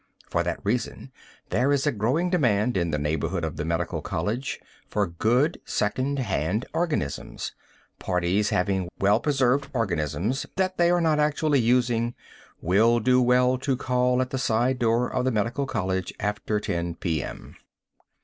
For 0.27 0.41
that 0.41 0.59
reason 0.63 1.11
there 1.51 1.71
is 1.71 1.85
a 1.85 1.91
growing 1.91 2.31
demand 2.31 2.75
in 2.75 2.89
the 2.89 2.97
neighborhood 2.97 3.45
of 3.45 3.55
the 3.57 3.63
medical 3.63 4.01
college 4.01 4.59
for 4.89 5.05
good 5.05 5.61
second 5.63 6.17
hand 6.17 6.65
organisms. 6.73 7.51
Parties 7.99 8.49
having 8.49 8.89
well 8.99 9.19
preserved 9.19 9.67
organisms 9.75 10.47
that 10.55 10.79
they 10.79 10.89
are 10.89 11.01
not 11.01 11.19
actually 11.19 11.59
using, 11.59 12.15
will 12.63 12.99
do 12.99 13.21
well 13.21 13.59
to 13.59 13.77
call 13.77 14.23
at 14.23 14.31
the 14.31 14.39
side 14.39 14.79
door 14.79 15.07
of 15.07 15.23
the 15.23 15.29
medical 15.31 15.67
college 15.67 16.11
after 16.19 16.59
10 16.59 16.95
P.M. 16.95 17.55